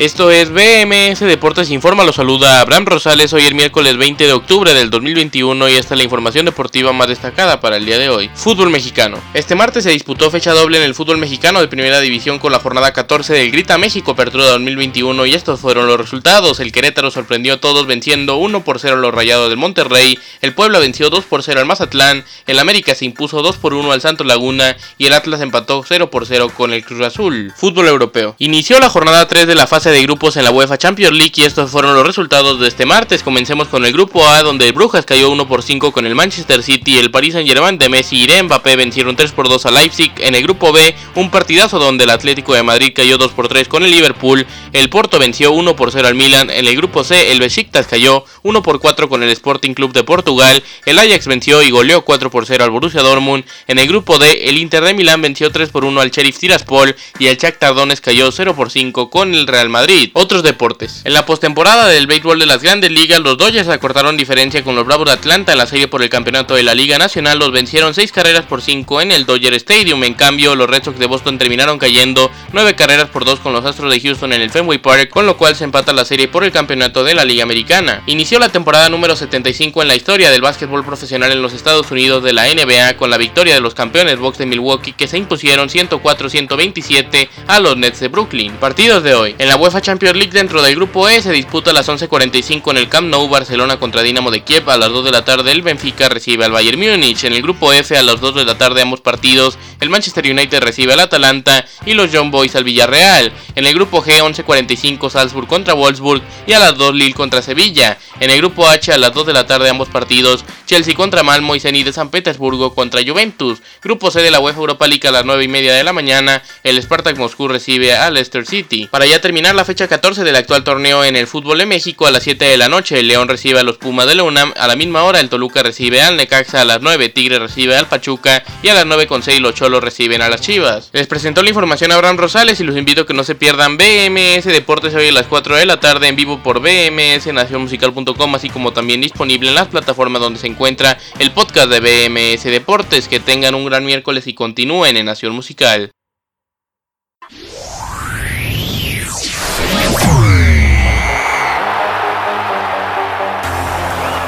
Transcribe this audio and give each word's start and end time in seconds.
Esto 0.00 0.30
es 0.30 0.48
BMS 0.50 1.20
Deportes 1.20 1.70
Informa, 1.70 2.06
lo 2.06 2.14
saluda 2.14 2.62
Abraham 2.62 2.86
Rosales 2.86 3.34
hoy 3.34 3.44
el 3.44 3.54
miércoles 3.54 3.98
20 3.98 4.26
de 4.26 4.32
octubre 4.32 4.72
del 4.72 4.88
2021 4.88 5.68
y 5.68 5.74
esta 5.74 5.92
es 5.92 5.98
la 5.98 6.04
información 6.04 6.46
deportiva 6.46 6.94
más 6.94 7.08
destacada 7.08 7.60
para 7.60 7.76
el 7.76 7.84
día 7.84 7.98
de 7.98 8.08
hoy. 8.08 8.30
Fútbol 8.32 8.70
mexicano. 8.70 9.18
Este 9.34 9.54
martes 9.54 9.84
se 9.84 9.90
disputó 9.90 10.30
fecha 10.30 10.54
doble 10.54 10.78
en 10.78 10.84
el 10.84 10.94
fútbol 10.94 11.18
mexicano 11.18 11.60
de 11.60 11.68
primera 11.68 12.00
división 12.00 12.38
con 12.38 12.50
la 12.50 12.60
jornada 12.60 12.94
14 12.94 13.34
del 13.34 13.50
Grita 13.50 13.76
México 13.76 14.12
Apertura 14.12 14.46
2021 14.46 15.26
y 15.26 15.34
estos 15.34 15.60
fueron 15.60 15.86
los 15.86 16.00
resultados. 16.00 16.60
El 16.60 16.72
Querétaro 16.72 17.10
sorprendió 17.10 17.52
a 17.52 17.60
todos 17.60 17.86
venciendo 17.86 18.38
1 18.38 18.64
por 18.64 18.80
0 18.80 18.96
a 18.96 19.00
los 19.00 19.12
Rayados 19.12 19.50
del 19.50 19.58
Monterrey, 19.58 20.18
el 20.40 20.54
Puebla 20.54 20.78
venció 20.78 21.10
2 21.10 21.26
por 21.26 21.42
0 21.42 21.60
al 21.60 21.66
Mazatlán, 21.66 22.24
el 22.46 22.58
América 22.58 22.94
se 22.94 23.04
impuso 23.04 23.42
2 23.42 23.58
por 23.58 23.74
1 23.74 23.92
al 23.92 24.00
Santos 24.00 24.26
Laguna 24.26 24.78
y 24.96 25.04
el 25.04 25.12
Atlas 25.12 25.42
empató 25.42 25.84
0 25.86 26.08
por 26.08 26.24
0 26.24 26.52
con 26.56 26.72
el 26.72 26.86
Cruz 26.86 27.02
Azul. 27.02 27.52
Fútbol 27.54 27.86
europeo. 27.86 28.34
Inició 28.38 28.80
la 28.80 28.88
jornada 28.88 29.28
3 29.28 29.46
de 29.46 29.54
la 29.54 29.66
fase 29.66 29.89
de 29.90 30.02
grupos 30.02 30.36
en 30.36 30.44
la 30.44 30.50
UEFA 30.50 30.78
Champions 30.78 31.16
League 31.16 31.32
y 31.36 31.42
estos 31.42 31.70
fueron 31.70 31.94
los 31.94 32.06
resultados 32.06 32.60
de 32.60 32.68
este 32.68 32.86
martes. 32.86 33.22
Comencemos 33.22 33.68
con 33.68 33.84
el 33.84 33.92
grupo 33.92 34.26
A 34.26 34.42
donde 34.42 34.70
Brujas 34.72 35.04
cayó 35.04 35.30
1 35.30 35.48
por 35.48 35.62
5 35.62 35.92
con 35.92 36.06
el 36.06 36.14
Manchester 36.14 36.62
City, 36.62 36.98
el 36.98 37.10
Paris 37.10 37.34
Saint 37.34 37.48
Germain 37.48 37.78
de 37.78 37.88
Messi 37.88 38.24
y 38.24 38.42
Mbappé 38.42 38.76
vencieron 38.76 39.16
3 39.16 39.32
por 39.32 39.48
2 39.48 39.66
a 39.66 39.70
Leipzig. 39.70 40.12
En 40.18 40.34
el 40.34 40.42
grupo 40.42 40.72
B 40.72 40.94
un 41.14 41.30
partidazo 41.30 41.78
donde 41.78 42.04
el 42.04 42.10
Atlético 42.10 42.54
de 42.54 42.62
Madrid 42.62 42.92
cayó 42.94 43.18
2 43.18 43.32
por 43.32 43.48
3 43.48 43.68
con 43.68 43.82
el 43.82 43.90
Liverpool, 43.90 44.46
el 44.72 44.88
Porto 44.90 45.18
venció 45.18 45.52
1 45.52 45.76
por 45.76 45.90
0 45.90 46.06
al 46.06 46.14
Milan. 46.14 46.50
En 46.50 46.66
el 46.66 46.76
grupo 46.76 47.02
C 47.02 47.32
el 47.32 47.40
Besiktas 47.40 47.86
cayó 47.86 48.24
1 48.42 48.62
por 48.62 48.80
4 48.80 49.08
con 49.08 49.22
el 49.22 49.30
Sporting 49.30 49.74
Club 49.74 49.92
de 49.92 50.04
Portugal, 50.04 50.62
el 50.86 50.98
Ajax 50.98 51.26
venció 51.26 51.62
y 51.62 51.70
goleó 51.70 52.04
4 52.04 52.30
por 52.30 52.46
0 52.46 52.64
al 52.64 52.70
Borussia 52.70 53.02
Dortmund. 53.02 53.44
En 53.66 53.78
el 53.78 53.88
grupo 53.88 54.18
D 54.18 54.48
el 54.48 54.58
Inter 54.58 54.84
de 54.84 54.94
Milán 54.94 55.22
venció 55.22 55.50
3 55.50 55.68
por 55.70 55.84
1 55.84 56.00
al 56.00 56.10
Sheriff 56.10 56.38
Tiraspol 56.38 56.94
y 57.18 57.26
el 57.26 57.36
Shakhtar 57.36 57.74
Donetsk 57.74 58.04
cayó 58.04 58.30
0 58.30 58.54
por 58.54 58.70
5 58.70 59.10
con 59.10 59.34
el 59.34 59.46
Real 59.46 59.68
Madrid. 59.68 59.79
Otros 60.12 60.42
deportes. 60.42 61.00
En 61.04 61.14
la 61.14 61.24
postemporada 61.24 61.88
del 61.88 62.06
béisbol 62.06 62.38
de 62.38 62.46
las 62.46 62.62
grandes 62.62 62.90
ligas, 62.90 63.20
los 63.20 63.38
Dodgers 63.38 63.68
acortaron 63.68 64.16
diferencia 64.16 64.62
con 64.62 64.76
los 64.76 64.84
Bravos 64.84 65.06
de 65.06 65.12
Atlanta 65.12 65.52
en 65.52 65.58
la 65.58 65.66
serie 65.66 65.88
por 65.88 66.02
el 66.02 66.10
campeonato 66.10 66.54
de 66.54 66.62
la 66.62 66.74
Liga 66.74 66.98
Nacional. 66.98 67.38
Los 67.38 67.50
vencieron 67.50 67.94
6 67.94 68.12
carreras 68.12 68.44
por 68.44 68.60
5 68.60 69.00
en 69.00 69.12
el 69.12 69.24
Dodger 69.24 69.54
Stadium. 69.54 70.04
En 70.04 70.14
cambio, 70.14 70.54
los 70.54 70.68
Red 70.68 70.84
Sox 70.84 70.98
de 70.98 71.06
Boston 71.06 71.38
terminaron 71.38 71.78
cayendo 71.78 72.30
9 72.52 72.74
carreras 72.74 73.08
por 73.08 73.24
2 73.24 73.40
con 73.40 73.52
los 73.52 73.64
Astros 73.64 73.90
de 73.90 74.00
Houston 74.00 74.32
en 74.32 74.42
el 74.42 74.50
Fenway 74.50 74.78
Park, 74.78 75.08
con 75.08 75.26
lo 75.26 75.36
cual 75.36 75.56
se 75.56 75.64
empata 75.64 75.92
la 75.92 76.04
serie 76.04 76.28
por 76.28 76.44
el 76.44 76.52
campeonato 76.52 77.02
de 77.02 77.14
la 77.14 77.24
Liga 77.24 77.42
Americana. 77.42 78.02
Inició 78.06 78.38
la 78.38 78.50
temporada 78.50 78.88
número 78.88 79.16
75 79.16 79.82
en 79.82 79.88
la 79.88 79.94
historia 79.94 80.30
del 80.30 80.42
básquetbol 80.42 80.84
profesional 80.84 81.32
en 81.32 81.40
los 81.40 81.54
Estados 81.54 81.90
Unidos 81.90 82.22
de 82.22 82.32
la 82.32 82.44
NBA 82.44 82.96
con 82.96 83.10
la 83.10 83.16
victoria 83.16 83.54
de 83.54 83.60
los 83.60 83.74
campeones 83.74 84.18
Bucks 84.18 84.38
de 84.38 84.46
Milwaukee 84.46 84.92
que 84.92 85.08
se 85.08 85.18
impusieron 85.18 85.68
104-127 85.68 87.28
a 87.46 87.60
los 87.60 87.76
Nets 87.76 88.00
de 88.00 88.08
Brooklyn. 88.08 88.52
Partidos 88.54 89.02
de 89.02 89.14
hoy. 89.14 89.34
En 89.38 89.48
la 89.48 89.56
UEFA 89.60 89.82
Champions 89.82 90.16
League 90.16 90.32
dentro 90.32 90.62
del 90.62 90.74
grupo 90.74 91.06
E 91.06 91.20
se 91.20 91.32
disputa 91.32 91.70
a 91.70 91.74
las 91.74 91.86
11.45 91.86 92.70
en 92.70 92.78
el 92.78 92.88
Camp 92.88 93.10
Nou 93.10 93.28
Barcelona 93.28 93.76
contra 93.76 94.00
Dinamo 94.00 94.30
de 94.30 94.40
Kiev 94.40 94.70
a 94.70 94.78
las 94.78 94.88
2 94.88 95.04
de 95.04 95.10
la 95.10 95.22
tarde 95.22 95.52
el 95.52 95.60
Benfica 95.60 96.08
recibe 96.08 96.46
al 96.46 96.50
Bayern 96.50 96.80
Múnich. 96.80 97.24
En 97.24 97.34
el 97.34 97.42
grupo 97.42 97.70
F 97.70 97.94
a 97.94 98.02
las 98.02 98.22
2 98.22 98.36
de 98.36 98.46
la 98.46 98.56
tarde 98.56 98.80
ambos 98.80 99.02
partidos 99.02 99.58
el 99.80 99.90
Manchester 99.90 100.24
United 100.24 100.60
recibe 100.60 100.94
al 100.94 101.00
Atalanta 101.00 101.66
y 101.84 101.92
los 101.92 102.08
John 102.10 102.30
Boys 102.30 102.56
al 102.56 102.64
Villarreal. 102.64 103.34
En 103.54 103.66
el 103.66 103.74
grupo 103.74 104.02
G 104.02 104.22
11.45 104.22 105.10
Salzburg 105.10 105.46
contra 105.46 105.74
Wolfsburg 105.74 106.22
y 106.46 106.54
a 106.54 106.58
las 106.58 106.78
2 106.78 106.94
Lille 106.94 107.12
contra 107.12 107.42
Sevilla. 107.42 107.98
En 108.18 108.30
el 108.30 108.38
grupo 108.38 108.66
H 108.66 108.90
a 108.94 108.98
las 108.98 109.12
2 109.12 109.26
de 109.26 109.32
la 109.34 109.46
tarde 109.46 109.68
ambos 109.68 109.90
partidos 109.90 110.42
Chelsea 110.70 110.94
contra 110.94 111.24
Malmo 111.24 111.56
y 111.56 111.60
Zenit 111.60 111.84
de 111.84 111.92
San 111.92 112.10
Petersburgo 112.10 112.76
contra 112.76 113.02
Juventus. 113.04 113.58
Grupo 113.82 114.12
C 114.12 114.22
de 114.22 114.30
la 114.30 114.38
UEFA 114.38 114.60
Europa 114.60 114.86
League 114.86 115.08
a 115.08 115.10
las 115.10 115.24
9 115.24 115.42
y 115.42 115.48
media 115.48 115.74
de 115.74 115.82
la 115.82 115.92
mañana 115.92 116.44
el 116.62 116.80
Spartak 116.80 117.18
Moscú 117.18 117.48
recibe 117.48 117.96
al 117.96 118.14
Leicester 118.14 118.46
City. 118.46 118.86
Para 118.88 119.04
ya 119.04 119.20
terminar 119.20 119.56
la 119.56 119.64
fecha 119.64 119.88
14 119.88 120.22
del 120.22 120.36
actual 120.36 120.62
torneo 120.62 121.04
en 121.04 121.16
el 121.16 121.26
fútbol 121.26 121.58
de 121.58 121.66
México 121.66 122.06
a 122.06 122.12
las 122.12 122.22
7 122.22 122.44
de 122.44 122.56
la 122.56 122.68
noche. 122.68 123.00
El 123.00 123.08
León 123.08 123.26
recibe 123.26 123.58
a 123.58 123.64
los 123.64 123.78
Pumas 123.78 124.06
de 124.06 124.14
la 124.14 124.22
UNAM. 124.22 124.54
A 124.56 124.68
la 124.68 124.76
misma 124.76 125.02
hora 125.02 125.18
el 125.18 125.28
Toluca 125.28 125.64
recibe 125.64 126.02
al 126.02 126.16
Necaxa. 126.16 126.60
A 126.60 126.64
las 126.64 126.80
9 126.80 127.08
Tigre 127.08 127.40
recibe 127.40 127.76
al 127.76 127.88
Pachuca. 127.88 128.44
Y 128.62 128.68
a 128.68 128.74
las 128.74 128.86
9 128.86 129.08
con 129.08 129.24
6 129.24 129.40
los 129.40 129.56
Cholos 129.56 129.82
reciben 129.82 130.22
a 130.22 130.28
las 130.28 130.40
Chivas. 130.40 130.90
Les 130.92 131.08
presentó 131.08 131.42
la 131.42 131.48
información 131.48 131.90
a 131.90 131.96
Abraham 131.96 132.18
Rosales 132.18 132.60
y 132.60 132.64
los 132.64 132.76
invito 132.76 133.00
a 133.00 133.06
que 133.06 133.14
no 133.14 133.24
se 133.24 133.34
pierdan 133.34 133.76
BMS 133.76 134.44
Deportes 134.44 134.94
hoy 134.94 135.08
a 135.08 135.12
las 135.12 135.26
4 135.26 135.56
de 135.56 135.66
la 135.66 135.80
tarde 135.80 136.06
en 136.06 136.14
vivo 136.14 136.44
por 136.44 136.60
BMS 136.60 137.26
Nacionmusical.com 137.32 138.34
así 138.36 138.50
como 138.50 138.72
también 138.72 139.00
disponible 139.00 139.48
en 139.48 139.56
las 139.56 139.66
plataformas 139.66 140.22
donde 140.22 140.38
se 140.38 140.46
encuentra 140.60 140.98
el 141.18 141.32
podcast 141.32 141.70
de 141.70 141.80
BMS 141.80 142.44
Deportes. 142.44 143.08
Que 143.08 143.18
tengan 143.18 143.54
un 143.54 143.64
gran 143.64 143.82
miércoles 143.82 144.26
y 144.26 144.34
continúen 144.34 144.98
en 144.98 145.06
Nación 145.06 145.32
Musical. 145.32 145.90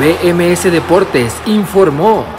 BMS 0.00 0.64
Deportes 0.64 1.32
informó. 1.46 2.35